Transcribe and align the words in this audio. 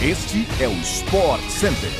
Este 0.00 0.46
é 0.62 0.68
o 0.68 0.72
Sport 0.74 1.42
Center. 1.50 1.90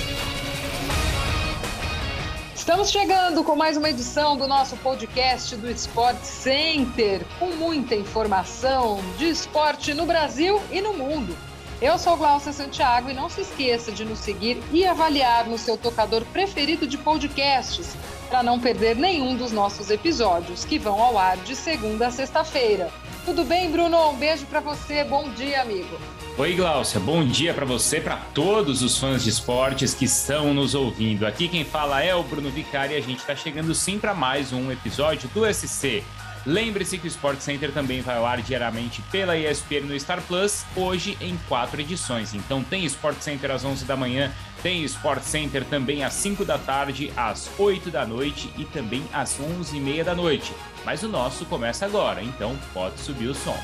Estamos 2.55 2.93
chegando 2.93 3.43
com 3.43 3.57
mais 3.57 3.77
uma 3.77 3.91
edição 3.91 4.37
do 4.37 4.47
nosso 4.47 4.77
podcast 4.77 5.57
do 5.57 5.69
Sport 5.73 6.23
Center, 6.23 7.27
com 7.41 7.57
muita 7.57 7.97
informação 7.97 9.01
de 9.19 9.29
esporte 9.29 9.95
no 9.95 10.07
Brasil 10.07 10.63
e 10.71 10.81
no 10.81 10.95
mundo. 10.95 11.37
Eu 11.83 11.99
sou 11.99 12.17
Glaucia 12.17 12.53
Santiago 12.53 13.11
e 13.11 13.15
não 13.15 13.29
se 13.29 13.41
esqueça 13.41 13.91
de 13.91 14.05
nos 14.05 14.21
seguir 14.21 14.63
e 14.71 14.87
avaliar 14.87 15.49
no 15.49 15.59
seu 15.59 15.77
tocador 15.77 16.25
preferido 16.27 16.87
de 16.87 16.97
podcasts 16.97 17.97
para 18.31 18.45
não 18.45 18.61
perder 18.61 18.95
nenhum 18.95 19.37
dos 19.37 19.51
nossos 19.51 19.91
episódios 19.91 20.65
que 20.65 20.79
vão 20.79 21.03
ao 21.03 21.19
ar 21.19 21.37
de 21.39 21.57
segunda 21.57 22.07
a 22.07 22.11
sexta-feira. 22.13 22.93
Tudo 23.29 23.45
bem, 23.45 23.71
Bruno? 23.71 24.09
Um 24.09 24.17
beijo 24.17 24.47
para 24.47 24.59
você. 24.59 25.05
Bom 25.05 25.29
dia, 25.35 25.61
amigo. 25.61 26.01
Oi, 26.39 26.55
Glaucia. 26.55 26.99
Bom 26.99 27.23
dia 27.27 27.53
para 27.53 27.67
você, 27.67 28.01
para 28.01 28.17
todos 28.17 28.81
os 28.81 28.97
fãs 28.97 29.23
de 29.23 29.29
esportes 29.29 29.93
que 29.93 30.07
estão 30.07 30.55
nos 30.55 30.75
ouvindo. 30.75 31.27
Aqui 31.27 31.47
quem 31.47 31.63
fala 31.63 32.03
é 32.03 32.15
o 32.15 32.23
Bruno 32.23 32.49
Vicari 32.49 32.95
e 32.95 32.97
a 32.97 33.03
gente 33.03 33.19
está 33.19 33.37
chegando 33.37 33.75
sim 33.75 33.99
para 33.99 34.15
mais 34.15 34.51
um 34.51 34.73
episódio 34.73 35.29
do 35.35 35.45
SC. 35.45 36.03
Lembre-se 36.47 36.97
que 36.97 37.07
o 37.07 37.09
Sport 37.09 37.41
Center 37.41 37.71
também 37.71 38.01
vai 38.01 38.17
ao 38.17 38.25
ar 38.25 38.41
diariamente 38.41 39.03
pela 39.13 39.37
ESPN 39.37 39.83
no 39.83 40.01
Star 40.01 40.23
Plus, 40.23 40.65
hoje 40.75 41.15
em 41.21 41.39
quatro 41.51 41.83
edições. 41.83 42.33
Então 42.33 42.65
tem 42.65 42.87
Sport 42.87 43.21
Center 43.21 43.51
às 43.51 43.63
11 43.63 43.85
da 43.85 43.95
manhã, 43.95 44.33
tem 44.69 44.85
Sport 44.85 45.23
Center 45.23 45.65
também 45.65 46.05
às 46.05 46.13
5 46.13 46.45
da 46.45 46.59
tarde, 46.59 47.11
às 47.17 47.49
8 47.59 47.91
da 47.91 48.05
noite 48.05 48.53
e 48.59 48.67
também 48.67 49.03
às 49.15 49.41
11 49.41 49.75
e 49.75 49.81
meia 49.81 50.05
da 50.05 50.15
noite. 50.15 50.53
Mas 50.85 51.03
o 51.03 51.09
nosso 51.09 51.47
começa 51.47 51.87
agora, 51.87 52.23
então 52.23 52.55
pode 52.75 53.01
subir 53.01 53.29
o 53.29 53.35
som. 53.35 53.57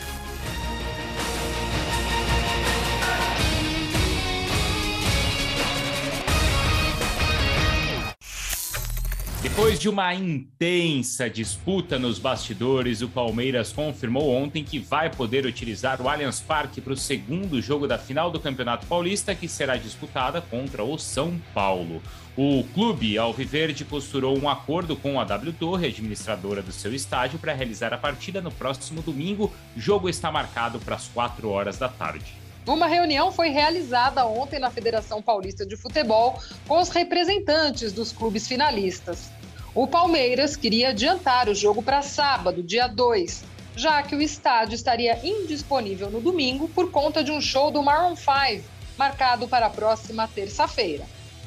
Depois 9.45 9.79
de 9.79 9.91
uma 9.91 10.15
intensa 10.15 11.29
disputa 11.29 11.99
nos 11.99 12.19
bastidores, 12.19 13.03
o 13.03 13.09
Palmeiras 13.11 13.75
confirmou 13.75 14.35
ontem 14.35 14.65
que 14.65 14.79
vai 14.79 15.11
poder 15.11 15.45
utilizar 15.45 16.01
o 16.01 16.09
Allianz 16.09 16.41
Parque 16.41 16.81
para 16.81 16.95
o 16.95 16.97
segundo 16.97 17.61
jogo 17.61 17.87
da 17.87 17.99
final 17.99 18.31
do 18.31 18.41
Campeonato 18.41 18.87
Paulista, 18.87 19.35
que 19.35 19.47
será 19.47 19.77
disputada 19.77 20.41
contra 20.41 20.83
o 20.83 20.97
São 20.97 21.39
Paulo. 21.53 22.01
O 22.35 22.65
clube 22.73 23.19
Alviverde 23.19 23.85
costurou 23.85 24.37
um 24.37 24.49
acordo 24.49 24.97
com 24.97 25.21
a 25.21 25.25
W 25.25 25.53
Torre, 25.53 25.89
administradora 25.89 26.63
do 26.63 26.73
seu 26.73 26.95
estádio, 26.95 27.39
para 27.39 27.53
realizar 27.53 27.93
a 27.93 27.99
partida 27.99 28.41
no 28.41 28.51
próximo 28.51 29.03
domingo. 29.03 29.53
O 29.77 29.81
jogo 29.81 30.09
está 30.09 30.33
marcado 30.33 30.81
para 30.81 30.97
as 30.97 31.07
4 31.09 31.51
horas 31.51 31.77
da 31.77 31.91
tarde. 31.91 32.44
Uma 32.67 32.87
reunião 32.87 33.31
foi 33.31 33.51
realizada 33.51 34.25
ontem 34.25 34.59
na 34.59 34.71
Federação 34.71 35.21
Paulista 35.21 35.67
de 35.67 35.77
Futebol 35.77 36.41
com 36.67 36.81
os 36.81 36.89
representantes 36.89 37.93
dos 37.93 38.11
clubes 38.11 38.49
finalistas. 38.49 39.31
O 39.75 39.87
Palmeiras 39.87 40.57
queria 40.57 40.89
adiantar 40.89 41.49
o 41.49 41.55
jogo 41.55 41.83
para 41.83 42.01
sábado, 42.01 42.63
dia 42.63 42.87
2, 42.87 43.45
já 43.77 44.03
que 44.03 44.17
o 44.17 44.23
estádio 44.23 44.77
estaria 44.77 45.19
indisponível 45.23 46.11
no 46.11 46.23
domingo 46.23 46.67
por 46.69 46.91
conta 46.91 47.23
de 47.23 47.31
um 47.31 47.41
show 47.41 47.71
do 47.71 47.83
Maroon 47.83 48.17
5, 48.17 48.65
marcado 48.97 49.47
para 49.47 49.67
a 49.67 49.71
próxima 49.71 50.27
terça-feira. 50.27 51.05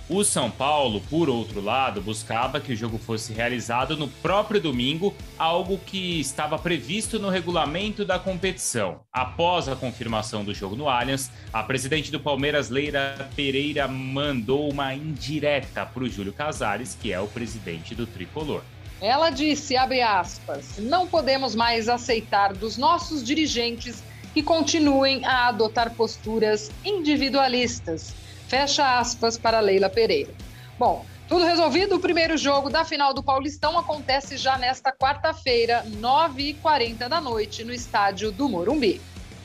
O 0.10 0.24
São 0.24 0.50
Paulo, 0.50 1.02
por 1.10 1.28
outro 1.28 1.60
lado, 1.60 2.02
buscava 2.02 2.62
que 2.62 2.72
o 2.72 2.76
jogo 2.78 2.98
fosse 2.98 3.34
realizado 3.34 3.98
no 3.98 4.08
próprio 4.08 4.62
domingo, 4.62 5.14
algo 5.38 5.78
que 5.78 6.22
estava 6.22 6.58
previsto 6.58 7.20
no 7.20 7.28
regulamento 7.28 8.06
da 8.06 8.18
competição. 8.18 9.02
Após 9.12 9.68
a 9.68 9.76
confirmação 9.76 10.46
do 10.46 10.54
jogo 10.54 10.78
no 10.78 10.88
Allianz, 10.88 11.30
a 11.52 11.62
presidente 11.62 12.10
do 12.10 12.22
Palmeiras, 12.22 12.70
Leira 12.70 13.30
Pereira, 13.36 13.86
mandou 13.86 14.72
uma 14.72 14.96
indireta 14.96 15.86
para 15.86 16.04
o 16.04 16.10
Júlio 16.10 16.32
Casares, 16.32 16.98
que 17.02 17.12
é 17.12 17.20
o 17.20 17.28
presidente 17.28 17.94
do 17.94 18.08
tricolor. 18.08 18.62
Ela 19.02 19.30
disse, 19.30 19.76
aspas, 19.76 20.78
não 20.78 21.06
podemos 21.06 21.54
mais 21.54 21.90
aceitar 21.90 22.54
dos 22.54 22.78
nossos 22.78 23.22
dirigentes 23.22 24.02
que 24.34 24.42
continuem 24.42 25.26
a 25.26 25.50
adotar 25.50 25.94
posturas 25.96 26.72
individualistas 26.86 28.16
Fecha 28.48 29.00
aspas 29.00 29.38
para 29.38 29.60
Leila 29.60 29.90
Pereira. 29.90 30.34
Bom, 30.80 31.06
tudo 31.28 31.44
resolvido? 31.44 31.96
O 31.96 32.00
primeiro 32.00 32.38
jogo 32.38 32.70
da 32.70 32.86
final 32.86 33.14
do 33.14 33.22
Paulistão 33.22 33.78
acontece 33.78 34.38
já 34.38 34.58
nesta 34.58 34.92
quarta-feira, 34.92 35.84
9h40 36.00 37.10
da 37.10 37.20
noite, 37.20 37.66
no 37.66 37.74
estádio 37.74 38.32
do 38.32 38.48
Morumbi. 38.48 39.02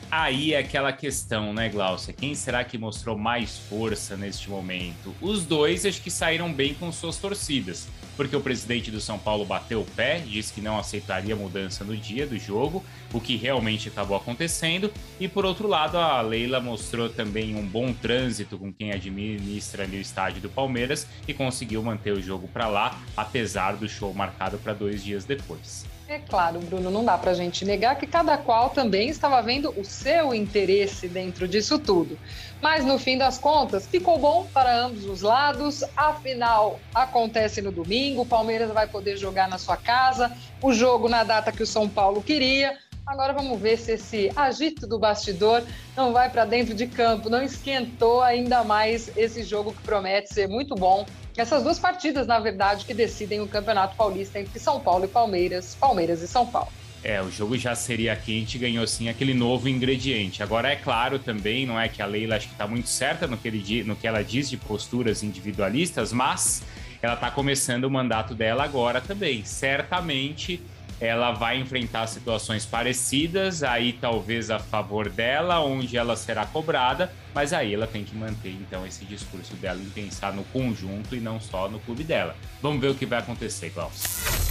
Aí 0.09 0.53
é 0.53 0.59
aquela 0.59 0.93
questão, 0.93 1.53
né, 1.53 1.69
Glaucia? 1.69 2.13
Quem 2.13 2.35
será 2.35 2.63
que 2.63 2.77
mostrou 2.77 3.17
mais 3.17 3.57
força 3.57 4.15
neste 4.15 4.49
momento? 4.49 5.13
Os 5.19 5.43
dois 5.43 5.85
acho 5.85 6.01
que 6.01 6.11
saíram 6.11 6.53
bem 6.53 6.73
com 6.73 6.91
suas 6.91 7.17
torcidas, 7.17 7.87
porque 8.15 8.35
o 8.35 8.41
presidente 8.41 8.91
do 8.91 8.99
São 8.99 9.17
Paulo 9.17 9.45
bateu 9.45 9.81
o 9.81 9.85
pé, 9.85 10.19
disse 10.19 10.53
que 10.53 10.61
não 10.61 10.77
aceitaria 10.77 11.35
mudança 11.35 11.83
no 11.83 11.95
dia 11.95 12.25
do 12.25 12.37
jogo, 12.37 12.83
o 13.11 13.19
que 13.19 13.35
realmente 13.35 13.89
acabou 13.89 14.17
acontecendo, 14.17 14.91
e 15.19 15.27
por 15.27 15.45
outro 15.45 15.67
lado, 15.67 15.97
a 15.97 16.21
Leila 16.21 16.59
mostrou 16.59 17.09
também 17.09 17.55
um 17.55 17.65
bom 17.65 17.93
trânsito 17.93 18.57
com 18.57 18.71
quem 18.71 18.91
administra 18.91 19.83
ali 19.83 19.97
o 19.97 20.01
estádio 20.01 20.41
do 20.41 20.49
Palmeiras 20.49 21.07
e 21.27 21.33
conseguiu 21.33 21.81
manter 21.83 22.13
o 22.13 22.21
jogo 22.21 22.47
para 22.47 22.67
lá, 22.67 23.01
apesar 23.15 23.75
do 23.75 23.87
show 23.87 24.13
marcado 24.13 24.57
para 24.57 24.73
dois 24.73 25.03
dias 25.03 25.25
depois. 25.25 25.85
É 26.07 26.19
claro, 26.19 26.59
Bruno, 26.59 26.91
não 26.91 27.03
dá 27.03 27.17
para 27.17 27.31
a 27.31 27.33
gente 27.33 27.63
negar 27.63 27.95
que 27.95 28.05
cada 28.05 28.37
qual 28.37 28.69
também 28.69 29.07
estava 29.07 29.41
vendo 29.41 29.73
o 29.79 29.85
seu 29.85 30.33
interesse 30.33 31.07
dentro 31.07 31.47
disso 31.47 31.79
tudo. 31.79 32.19
Mas 32.61 32.85
no 32.85 32.99
fim 32.99 33.17
das 33.17 33.37
contas, 33.37 33.87
ficou 33.87 34.19
bom 34.19 34.45
para 34.53 34.85
ambos 34.85 35.05
os 35.05 35.21
lados. 35.21 35.83
Afinal, 35.95 36.79
acontece 36.93 37.61
no 37.61 37.71
domingo, 37.71 38.02
o 38.17 38.25
Palmeiras 38.25 38.71
vai 38.71 38.87
poder 38.87 39.17
jogar 39.17 39.47
na 39.47 39.57
sua 39.57 39.77
casa, 39.77 40.35
o 40.61 40.73
jogo 40.73 41.07
na 41.07 41.23
data 41.23 41.51
que 41.51 41.63
o 41.63 41.67
São 41.67 41.87
Paulo 41.87 42.21
queria. 42.21 42.77
Agora 43.05 43.33
vamos 43.33 43.59
ver 43.59 43.77
se 43.77 43.93
esse 43.93 44.31
agito 44.35 44.87
do 44.87 44.97
bastidor 44.97 45.63
não 45.95 46.13
vai 46.13 46.29
para 46.29 46.45
dentro 46.45 46.73
de 46.73 46.87
campo, 46.87 47.29
não 47.29 47.43
esquentou 47.43 48.21
ainda 48.21 48.63
mais 48.63 49.11
esse 49.17 49.43
jogo 49.43 49.73
que 49.73 49.81
promete 49.81 50.33
ser 50.33 50.47
muito 50.47 50.73
bom. 50.75 51.05
Essas 51.35 51.63
duas 51.63 51.79
partidas, 51.79 52.27
na 52.27 52.39
verdade, 52.39 52.85
que 52.85 52.93
decidem 52.93 53.41
o 53.41 53.47
Campeonato 53.47 53.95
Paulista 53.95 54.39
entre 54.39 54.59
São 54.59 54.79
Paulo 54.79 55.05
e 55.05 55.07
Palmeiras, 55.07 55.75
Palmeiras 55.75 56.21
e 56.21 56.27
São 56.27 56.45
Paulo. 56.45 56.71
É, 57.03 57.21
o 57.21 57.29
jogo 57.29 57.57
já 57.57 57.75
seria 57.75 58.15
quente, 58.15 58.57
ganhou 58.57 58.87
sim 58.87 59.09
aquele 59.09 59.33
novo 59.33 59.67
ingrediente. 59.67 60.41
Agora 60.41 60.71
é 60.71 60.75
claro 60.77 61.19
também, 61.19 61.65
não 61.65 61.77
é 61.77 61.89
que 61.89 62.01
a 62.01 62.05
Leila 62.05 62.37
acho 62.37 62.47
que 62.47 62.53
está 62.53 62.65
muito 62.65 62.87
certa 62.87 63.27
no 63.27 63.35
que, 63.35 63.49
ele, 63.49 63.83
no 63.83 63.93
que 63.93 64.07
ela 64.07 64.23
diz 64.23 64.49
de 64.49 64.55
posturas 64.55 65.21
individualistas, 65.21 66.13
mas 66.13 66.63
ela 67.05 67.15
está 67.15 67.29
começando 67.29 67.83
o 67.83 67.91
mandato 67.91 68.33
dela 68.33 68.63
agora 68.63 69.01
também. 69.01 69.43
Certamente 69.43 70.61
ela 71.01 71.31
vai 71.31 71.59
enfrentar 71.59 72.07
situações 72.07 72.65
parecidas, 72.65 73.61
aí 73.61 73.91
talvez 73.91 74.49
a 74.49 74.57
favor 74.57 75.09
dela, 75.09 75.59
onde 75.59 75.97
ela 75.97 76.15
será 76.15 76.45
cobrada, 76.45 77.11
mas 77.33 77.51
aí 77.51 77.73
ela 77.73 77.85
tem 77.85 78.05
que 78.05 78.15
manter 78.15 78.51
então 78.51 78.85
esse 78.85 79.03
discurso 79.03 79.53
dela 79.55 79.81
em 79.81 79.89
pensar 79.89 80.31
no 80.31 80.45
conjunto 80.45 81.13
e 81.13 81.19
não 81.19 81.41
só 81.41 81.67
no 81.67 81.79
clube 81.79 82.05
dela. 82.05 82.35
Vamos 82.61 82.79
ver 82.79 82.87
o 82.87 82.95
que 82.95 83.05
vai 83.05 83.19
acontecer, 83.19 83.69
Klaus. 83.71 84.42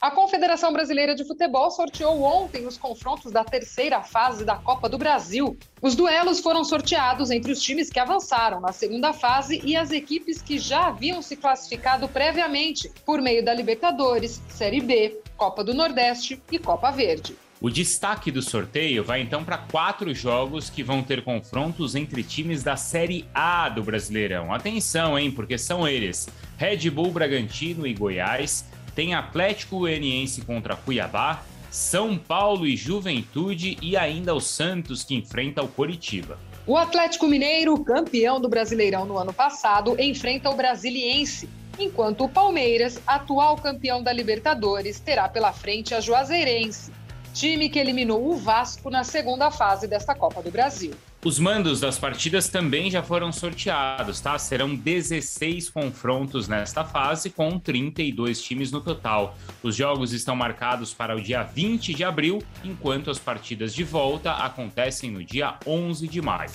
A 0.00 0.12
Confederação 0.12 0.72
Brasileira 0.72 1.12
de 1.12 1.24
Futebol 1.24 1.72
sorteou 1.72 2.22
ontem 2.22 2.68
os 2.68 2.78
confrontos 2.78 3.32
da 3.32 3.42
terceira 3.42 4.00
fase 4.00 4.44
da 4.44 4.54
Copa 4.54 4.88
do 4.88 4.96
Brasil. 4.96 5.58
Os 5.82 5.96
duelos 5.96 6.38
foram 6.38 6.62
sorteados 6.62 7.32
entre 7.32 7.50
os 7.50 7.60
times 7.60 7.90
que 7.90 7.98
avançaram 7.98 8.60
na 8.60 8.70
segunda 8.70 9.12
fase 9.12 9.60
e 9.64 9.76
as 9.76 9.90
equipes 9.90 10.40
que 10.40 10.56
já 10.56 10.86
haviam 10.86 11.20
se 11.20 11.36
classificado 11.36 12.08
previamente 12.08 12.88
por 13.04 13.20
meio 13.20 13.44
da 13.44 13.52
Libertadores, 13.52 14.40
Série 14.48 14.80
B, 14.80 15.20
Copa 15.36 15.64
do 15.64 15.74
Nordeste 15.74 16.40
e 16.52 16.60
Copa 16.60 16.92
Verde. 16.92 17.34
O 17.60 17.68
destaque 17.68 18.30
do 18.30 18.40
sorteio 18.40 19.02
vai 19.02 19.20
então 19.20 19.44
para 19.44 19.58
quatro 19.58 20.14
jogos 20.14 20.70
que 20.70 20.84
vão 20.84 21.02
ter 21.02 21.24
confrontos 21.24 21.96
entre 21.96 22.22
times 22.22 22.62
da 22.62 22.76
Série 22.76 23.26
A 23.34 23.68
do 23.68 23.82
Brasileirão. 23.82 24.54
Atenção, 24.54 25.18
hein, 25.18 25.32
porque 25.32 25.58
são 25.58 25.88
eles: 25.88 26.28
Red 26.56 26.88
Bull 26.88 27.10
Bragantino 27.10 27.84
e 27.84 27.92
Goiás, 27.92 28.64
tem 28.98 29.14
Atlético 29.14 29.78
Goianiense 29.78 30.42
contra 30.42 30.74
Cuiabá, 30.74 31.44
São 31.70 32.18
Paulo 32.18 32.66
e 32.66 32.76
Juventude 32.76 33.78
e 33.80 33.96
ainda 33.96 34.34
o 34.34 34.40
Santos 34.40 35.04
que 35.04 35.14
enfrenta 35.14 35.62
o 35.62 35.68
Coritiba. 35.68 36.36
O 36.66 36.76
Atlético 36.76 37.28
Mineiro, 37.28 37.78
campeão 37.84 38.40
do 38.40 38.48
Brasileirão 38.48 39.06
no 39.06 39.16
ano 39.16 39.32
passado, 39.32 39.94
enfrenta 40.00 40.50
o 40.50 40.56
Brasiliense, 40.56 41.48
enquanto 41.78 42.24
o 42.24 42.28
Palmeiras, 42.28 43.00
atual 43.06 43.54
campeão 43.56 44.02
da 44.02 44.12
Libertadores, 44.12 44.98
terá 44.98 45.28
pela 45.28 45.52
frente 45.52 45.94
a 45.94 46.00
Juazeirense, 46.00 46.90
time 47.32 47.68
que 47.68 47.78
eliminou 47.78 48.28
o 48.28 48.34
Vasco 48.34 48.90
na 48.90 49.04
segunda 49.04 49.48
fase 49.48 49.86
desta 49.86 50.12
Copa 50.12 50.42
do 50.42 50.50
Brasil. 50.50 50.90
Os 51.24 51.40
mandos 51.40 51.80
das 51.80 51.98
partidas 51.98 52.48
também 52.48 52.88
já 52.88 53.02
foram 53.02 53.32
sorteados, 53.32 54.20
tá? 54.20 54.38
Serão 54.38 54.72
16 54.72 55.68
confrontos 55.68 56.46
nesta 56.46 56.84
fase, 56.84 57.28
com 57.28 57.58
32 57.58 58.40
times 58.40 58.70
no 58.70 58.80
total. 58.80 59.36
Os 59.60 59.74
jogos 59.74 60.12
estão 60.12 60.36
marcados 60.36 60.94
para 60.94 61.16
o 61.16 61.20
dia 61.20 61.42
20 61.42 61.92
de 61.92 62.04
abril, 62.04 62.40
enquanto 62.64 63.10
as 63.10 63.18
partidas 63.18 63.74
de 63.74 63.82
volta 63.82 64.30
acontecem 64.32 65.10
no 65.10 65.24
dia 65.24 65.56
11 65.66 66.06
de 66.06 66.22
maio. 66.22 66.50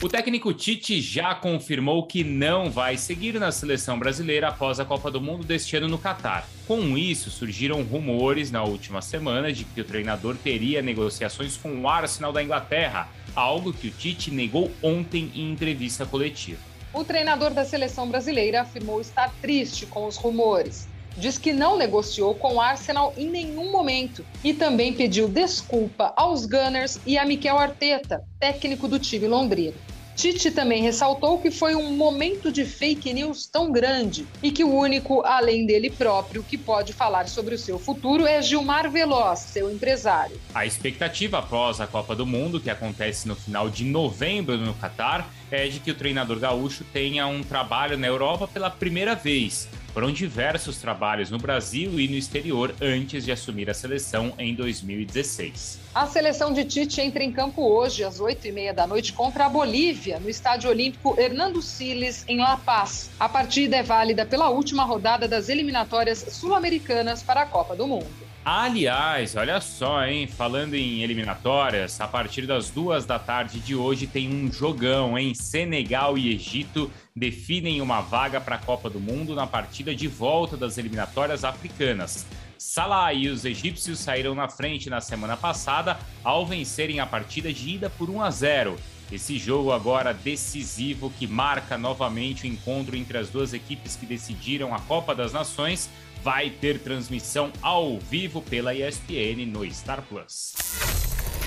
O 0.00 0.08
técnico 0.08 0.54
Tite 0.54 1.00
já 1.00 1.34
confirmou 1.34 2.04
que 2.04 2.22
não 2.22 2.70
vai 2.70 2.96
seguir 2.96 3.34
na 3.40 3.50
seleção 3.50 3.98
brasileira 3.98 4.46
após 4.46 4.78
a 4.78 4.84
Copa 4.84 5.10
do 5.10 5.20
Mundo 5.20 5.42
deste 5.44 5.76
ano 5.76 5.88
no 5.88 5.98
Catar. 5.98 6.48
Com 6.68 6.96
isso, 6.96 7.30
surgiram 7.30 7.82
rumores 7.82 8.52
na 8.52 8.62
última 8.62 9.02
semana 9.02 9.52
de 9.52 9.64
que 9.64 9.80
o 9.80 9.84
treinador 9.84 10.36
teria 10.36 10.80
negociações 10.80 11.56
com 11.56 11.80
o 11.80 11.88
Arsenal 11.88 12.32
da 12.32 12.40
Inglaterra, 12.40 13.08
algo 13.34 13.72
que 13.72 13.88
o 13.88 13.90
Tite 13.90 14.30
negou 14.30 14.70
ontem 14.80 15.32
em 15.34 15.50
entrevista 15.50 16.06
coletiva. 16.06 16.60
O 16.94 17.02
treinador 17.02 17.50
da 17.50 17.64
seleção 17.64 18.08
brasileira 18.08 18.60
afirmou 18.60 19.00
estar 19.00 19.34
triste 19.42 19.84
com 19.84 20.06
os 20.06 20.16
rumores 20.16 20.86
diz 21.18 21.36
que 21.36 21.52
não 21.52 21.76
negociou 21.76 22.34
com 22.34 22.54
o 22.54 22.60
Arsenal 22.60 23.12
em 23.16 23.28
nenhum 23.28 23.70
momento 23.70 24.24
e 24.42 24.54
também 24.54 24.92
pediu 24.92 25.28
desculpa 25.28 26.12
aos 26.16 26.46
Gunners 26.46 27.00
e 27.04 27.18
a 27.18 27.24
Mikel 27.24 27.58
Arteta, 27.58 28.22
técnico 28.38 28.86
do 28.86 28.98
time 28.98 29.26
londrino. 29.26 29.74
Tite 30.18 30.50
também 30.50 30.82
ressaltou 30.82 31.38
que 31.38 31.48
foi 31.48 31.76
um 31.76 31.92
momento 31.92 32.50
de 32.50 32.64
fake 32.64 33.12
news 33.12 33.46
tão 33.46 33.70
grande 33.70 34.26
e 34.42 34.50
que 34.50 34.64
o 34.64 34.74
único, 34.74 35.22
além 35.24 35.64
dele 35.64 35.90
próprio, 35.90 36.42
que 36.42 36.58
pode 36.58 36.92
falar 36.92 37.28
sobre 37.28 37.54
o 37.54 37.58
seu 37.58 37.78
futuro 37.78 38.26
é 38.26 38.42
Gilmar 38.42 38.90
Veloz, 38.90 39.38
seu 39.38 39.70
empresário. 39.70 40.36
A 40.52 40.66
expectativa 40.66 41.38
após 41.38 41.80
a 41.80 41.86
Copa 41.86 42.16
do 42.16 42.26
Mundo, 42.26 42.58
que 42.58 42.68
acontece 42.68 43.28
no 43.28 43.36
final 43.36 43.70
de 43.70 43.84
novembro 43.84 44.56
no 44.56 44.74
Catar, 44.74 45.32
é 45.52 45.68
de 45.68 45.78
que 45.78 45.92
o 45.92 45.94
treinador 45.94 46.40
gaúcho 46.40 46.82
tenha 46.92 47.24
um 47.28 47.44
trabalho 47.44 47.96
na 47.96 48.08
Europa 48.08 48.48
pela 48.48 48.70
primeira 48.70 49.14
vez. 49.14 49.68
Foram 49.92 50.12
diversos 50.12 50.76
trabalhos 50.76 51.30
no 51.30 51.38
Brasil 51.38 51.98
e 51.98 52.06
no 52.06 52.14
exterior 52.14 52.74
antes 52.80 53.24
de 53.24 53.32
assumir 53.32 53.68
a 53.70 53.74
seleção 53.74 54.32
em 54.38 54.54
2016. 54.54 55.80
A 55.94 56.06
seleção 56.06 56.52
de 56.52 56.64
Tite 56.64 57.00
entra 57.00 57.24
em 57.24 57.32
campo 57.32 57.62
hoje, 57.62 58.04
às 58.04 58.20
8h30 58.20 58.72
da 58.72 58.86
noite, 58.86 59.12
contra 59.12 59.46
a 59.46 59.48
Bolívia, 59.48 60.20
no 60.20 60.28
Estádio 60.28 60.70
Olímpico 60.70 61.18
Hernando 61.18 61.60
Siles, 61.62 62.24
em 62.28 62.38
La 62.38 62.56
Paz. 62.56 63.10
A 63.18 63.28
partida 63.28 63.76
é 63.76 63.82
válida 63.82 64.24
pela 64.24 64.50
última 64.50 64.84
rodada 64.84 65.26
das 65.26 65.48
eliminatórias 65.48 66.24
sul-americanas 66.28 67.22
para 67.22 67.42
a 67.42 67.46
Copa 67.46 67.74
do 67.74 67.86
Mundo. 67.86 68.27
Aliás, 68.50 69.36
olha 69.36 69.60
só, 69.60 70.06
hein? 70.06 70.26
Falando 70.26 70.72
em 70.72 71.02
eliminatórias, 71.02 72.00
a 72.00 72.08
partir 72.08 72.46
das 72.46 72.70
duas 72.70 73.04
da 73.04 73.18
tarde 73.18 73.60
de 73.60 73.74
hoje 73.74 74.06
tem 74.06 74.26
um 74.26 74.50
jogão, 74.50 75.18
hein? 75.18 75.34
Senegal 75.34 76.16
e 76.16 76.32
Egito 76.32 76.90
definem 77.14 77.82
uma 77.82 78.00
vaga 78.00 78.40
para 78.40 78.54
a 78.54 78.58
Copa 78.58 78.88
do 78.88 78.98
Mundo 78.98 79.34
na 79.34 79.46
partida 79.46 79.94
de 79.94 80.08
volta 80.08 80.56
das 80.56 80.78
eliminatórias 80.78 81.44
africanas. 81.44 82.24
Salah 82.56 83.12
e 83.12 83.28
os 83.28 83.44
egípcios 83.44 83.98
saíram 83.98 84.34
na 84.34 84.48
frente 84.48 84.88
na 84.88 85.02
semana 85.02 85.36
passada 85.36 85.98
ao 86.24 86.46
vencerem 86.46 87.00
a 87.00 87.06
partida 87.06 87.52
de 87.52 87.74
ida 87.74 87.90
por 87.90 88.08
1 88.08 88.22
a 88.22 88.30
0. 88.30 88.78
Esse 89.12 89.38
jogo 89.38 89.72
agora 89.72 90.14
decisivo 90.14 91.12
que 91.18 91.26
marca 91.26 91.76
novamente 91.76 92.44
o 92.44 92.46
encontro 92.46 92.96
entre 92.96 93.18
as 93.18 93.28
duas 93.28 93.52
equipes 93.52 93.94
que 93.94 94.06
decidiram 94.06 94.74
a 94.74 94.80
Copa 94.80 95.14
das 95.14 95.34
Nações 95.34 95.90
vai 96.22 96.50
ter 96.50 96.78
transmissão 96.80 97.52
ao 97.62 97.98
vivo 97.98 98.42
pela 98.42 98.74
ESPN 98.74 99.46
no 99.46 99.64
Star 99.72 100.02
Plus. 100.02 100.54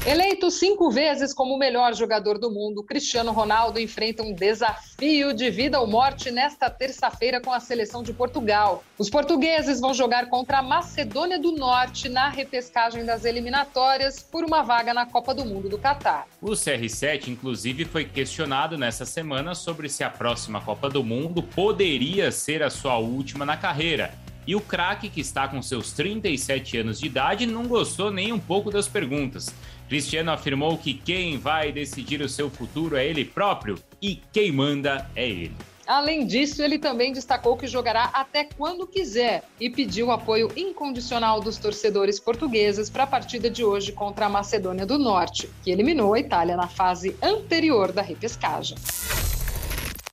Eleito 0.03 0.49
cinco 0.49 0.89
vezes 0.89 1.31
como 1.31 1.53
o 1.53 1.59
melhor 1.59 1.93
jogador 1.93 2.39
do 2.39 2.49
mundo, 2.49 2.81
Cristiano 2.81 3.31
Ronaldo 3.31 3.79
enfrenta 3.79 4.23
um 4.23 4.33
desafio 4.33 5.31
de 5.31 5.51
vida 5.51 5.79
ou 5.79 5.85
morte 5.85 6.31
nesta 6.31 6.71
terça-feira 6.71 7.39
com 7.39 7.53
a 7.53 7.59
seleção 7.59 8.01
de 8.01 8.11
Portugal. 8.11 8.83
Os 8.97 9.11
portugueses 9.11 9.79
vão 9.79 9.93
jogar 9.93 10.27
contra 10.27 10.57
a 10.57 10.63
Macedônia 10.63 11.37
do 11.37 11.51
Norte 11.51 12.09
na 12.09 12.29
repescagem 12.29 13.05
das 13.05 13.25
eliminatórias 13.25 14.23
por 14.23 14.43
uma 14.43 14.63
vaga 14.63 14.91
na 14.91 15.05
Copa 15.05 15.35
do 15.35 15.45
Mundo 15.45 15.69
do 15.69 15.77
Catar. 15.77 16.25
O 16.41 16.49
CR7, 16.49 17.27
inclusive, 17.27 17.85
foi 17.85 18.03
questionado 18.03 18.79
nessa 18.79 19.05
semana 19.05 19.53
sobre 19.53 19.87
se 19.87 20.03
a 20.03 20.09
próxima 20.09 20.59
Copa 20.61 20.89
do 20.89 21.03
Mundo 21.03 21.43
poderia 21.43 22.31
ser 22.31 22.63
a 22.63 22.71
sua 22.71 22.97
última 22.97 23.45
na 23.45 23.55
carreira. 23.55 24.11
E 24.47 24.55
o 24.55 24.61
craque, 24.61 25.09
que 25.09 25.21
está 25.21 25.47
com 25.47 25.61
seus 25.61 25.91
37 25.93 26.77
anos 26.77 26.99
de 26.99 27.05
idade, 27.05 27.45
não 27.45 27.67
gostou 27.67 28.11
nem 28.11 28.33
um 28.33 28.39
pouco 28.39 28.71
das 28.71 28.87
perguntas. 28.87 29.53
Cristiano 29.87 30.31
afirmou 30.31 30.77
que 30.77 30.93
quem 30.93 31.37
vai 31.37 31.71
decidir 31.71 32.21
o 32.21 32.29
seu 32.29 32.49
futuro 32.49 32.95
é 32.95 33.05
ele 33.05 33.25
próprio 33.25 33.77
e 34.01 34.19
quem 34.31 34.51
manda 34.51 35.09
é 35.15 35.29
ele. 35.29 35.55
Além 35.85 36.25
disso, 36.25 36.63
ele 36.63 36.79
também 36.79 37.11
destacou 37.11 37.57
que 37.57 37.67
jogará 37.67 38.05
até 38.13 38.45
quando 38.45 38.87
quiser 38.87 39.43
e 39.59 39.69
pediu 39.69 40.09
apoio 40.09 40.49
incondicional 40.55 41.41
dos 41.41 41.57
torcedores 41.57 42.19
portugueses 42.19 42.89
para 42.89 43.03
a 43.03 43.07
partida 43.07 43.49
de 43.49 43.63
hoje 43.63 43.91
contra 43.91 44.27
a 44.27 44.29
Macedônia 44.29 44.85
do 44.85 44.97
Norte, 44.97 45.49
que 45.61 45.69
eliminou 45.69 46.13
a 46.13 46.19
Itália 46.19 46.55
na 46.55 46.67
fase 46.67 47.15
anterior 47.21 47.91
da 47.91 48.01
repescagem. 48.01 48.77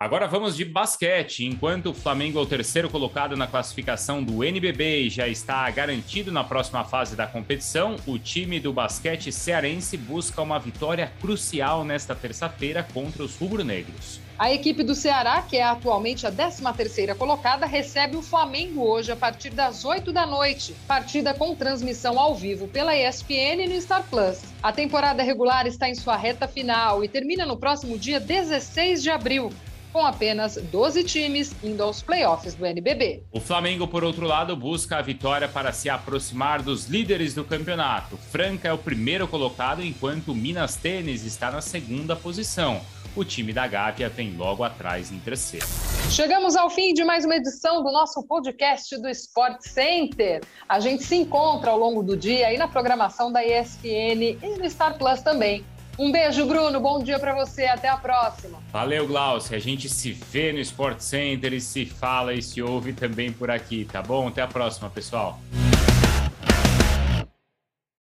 Agora 0.01 0.29
vamos 0.29 0.55
de 0.55 0.65
basquete. 0.65 1.45
Enquanto 1.45 1.87
o 1.87 1.93
Flamengo 1.93 2.39
é 2.39 2.43
o 2.43 2.47
terceiro 2.47 2.89
colocado 2.89 3.37
na 3.37 3.49
classificação 3.49 4.23
do 4.23 4.45
NBB 4.45 5.01
e 5.01 5.11
já 5.11 5.27
está 5.27 5.69
garantido 5.71 6.31
na 6.31 6.45
próxima 6.45 6.85
fase 6.85 7.17
da 7.17 7.27
competição, 7.27 7.97
o 8.07 8.17
time 8.17 8.61
do 8.61 8.73
basquete 8.73 9.33
cearense 9.33 9.97
busca 9.97 10.41
uma 10.41 10.57
vitória 10.57 11.13
crucial 11.21 11.85
nesta 11.85 12.15
terça-feira 12.15 12.87
contra 12.95 13.25
os 13.25 13.37
rubro-negros. 13.37 14.21
A 14.39 14.53
equipe 14.53 14.85
do 14.85 14.95
Ceará, 14.95 15.43
que 15.43 15.57
é 15.57 15.65
atualmente 15.65 16.25
a 16.25 16.31
13ª 16.31 17.17
colocada, 17.17 17.67
recebe 17.67 18.17
o 18.17 18.23
Flamengo 18.23 18.89
hoje 18.89 19.11
a 19.11 19.17
partir 19.17 19.51
das 19.51 19.85
8 19.85 20.13
da 20.13 20.25
noite. 20.25 20.77
Partida 20.87 21.35
com 21.35 21.57
transmissão 21.57 22.21
ao 22.21 22.37
vivo 22.37 22.69
pela 22.69 22.97
ESPN 22.97 23.65
e 23.65 23.67
no 23.67 23.81
Star 23.81 24.05
Plus. 24.09 24.43
A 24.63 24.71
temporada 24.71 25.25
regular 25.25 25.67
está 25.67 25.89
em 25.89 25.97
sua 25.97 26.17
reta 26.17 26.47
final 26.47 27.03
e 27.03 27.09
termina 27.09 27.45
no 27.45 27.59
próximo 27.59 27.99
dia 27.99 28.21
16 28.21 29.03
de 29.03 29.11
abril 29.11 29.51
com 29.99 30.07
apenas 30.07 30.55
12 30.55 31.03
times 31.03 31.53
indo 31.61 31.83
aos 31.83 32.01
playoffs 32.01 32.55
do 32.55 32.65
NBB. 32.65 33.25
O 33.33 33.41
Flamengo, 33.41 33.89
por 33.89 34.05
outro 34.05 34.29
lado, 34.29 34.55
busca 34.55 34.99
a 34.99 35.03
vitória 35.03 35.49
para 35.49 35.73
se 35.73 35.91
aproximar 35.91 36.63
dos 36.63 36.87
líderes 36.87 37.35
do 37.35 37.43
campeonato. 37.43 38.17
Franca 38.17 38.69
é 38.69 38.73
o 38.73 38.79
primeiro 38.79 39.27
colocado, 39.27 39.83
enquanto 39.83 40.29
o 40.29 40.37
Minas 40.37 40.77
Tênis 40.77 41.25
está 41.25 41.51
na 41.51 41.61
segunda 41.61 42.15
posição. 42.15 42.81
O 43.17 43.25
time 43.25 43.53
da 43.53 43.67
Gávea 43.67 44.09
vem 44.09 44.37
logo 44.37 44.63
atrás 44.63 45.11
em 45.11 45.19
terceiro. 45.19 45.67
Chegamos 46.13 46.55
ao 46.55 46.71
fim 46.71 46.95
de 46.95 47.03
mais 47.03 47.25
uma 47.25 47.35
edição 47.35 47.83
do 47.83 47.91
nosso 47.91 48.23
podcast 48.23 48.97
do 48.99 49.09
Sport 49.09 49.63
Center. 49.63 50.45
A 50.69 50.79
gente 50.79 51.03
se 51.03 51.17
encontra 51.17 51.73
ao 51.73 51.79
longo 51.79 52.05
do 52.05 52.17
dia 52.17 52.47
aí 52.47 52.57
na 52.57 52.69
programação 52.69 53.33
da 53.33 53.45
ESPN 53.45 54.39
e 54.41 54.59
no 54.61 54.71
Star 54.71 54.97
Plus 54.97 55.23
também. 55.23 55.65
Um 55.99 56.13
beijo, 56.13 56.47
Bruno. 56.47 56.79
Bom 56.79 57.03
dia 57.03 57.19
para 57.19 57.35
você. 57.35 57.65
Até 57.67 57.89
a 57.89 57.97
próxima. 57.97 58.59
Valeu, 58.73 59.07
Glaucio. 59.07 59.57
A 59.57 59.59
gente 59.59 59.89
se 59.89 60.13
vê 60.13 60.53
no 60.53 60.61
Sport 60.61 61.01
Center 61.01 61.53
e 61.53 61.61
se 61.61 61.85
fala 61.85 62.33
e 62.33 62.41
se 62.41 62.63
ouve 62.63 62.93
também 62.93 63.33
por 63.33 63.51
aqui, 63.51 63.85
tá 63.85 64.01
bom? 64.01 64.29
Até 64.29 64.43
a 64.43 64.47
próxima, 64.47 64.89
pessoal. 64.89 65.41